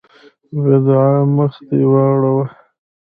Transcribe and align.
بدعا: 0.63 1.11
مخ 1.35 1.53
دې 1.67 1.81
واوړه! 1.91 2.35